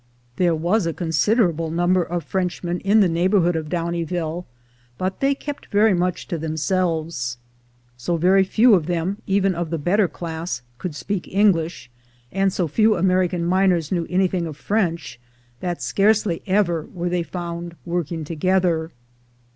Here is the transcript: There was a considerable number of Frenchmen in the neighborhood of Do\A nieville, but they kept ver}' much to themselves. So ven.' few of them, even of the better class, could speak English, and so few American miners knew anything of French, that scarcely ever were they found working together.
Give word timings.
There 0.37 0.55
was 0.55 0.87
a 0.87 0.93
considerable 0.95 1.69
number 1.69 2.01
of 2.01 2.23
Frenchmen 2.23 2.79
in 2.79 3.01
the 3.01 3.07
neighborhood 3.07 3.55
of 3.55 3.69
Do\A 3.69 3.91
nieville, 3.91 4.47
but 4.97 5.19
they 5.19 5.35
kept 5.35 5.67
ver}' 5.67 5.93
much 5.93 6.27
to 6.29 6.39
themselves. 6.39 7.37
So 7.97 8.17
ven.' 8.17 8.43
few 8.43 8.73
of 8.73 8.87
them, 8.87 9.21
even 9.27 9.53
of 9.53 9.69
the 9.69 9.77
better 9.77 10.07
class, 10.07 10.63
could 10.79 10.95
speak 10.95 11.27
English, 11.27 11.91
and 12.31 12.51
so 12.51 12.67
few 12.67 12.95
American 12.97 13.45
miners 13.45 13.91
knew 13.91 14.07
anything 14.09 14.47
of 14.47 14.57
French, 14.57 15.19
that 15.59 15.83
scarcely 15.83 16.41
ever 16.47 16.87
were 16.91 17.07
they 17.09 17.21
found 17.21 17.75
working 17.85 18.23
together. 18.23 18.89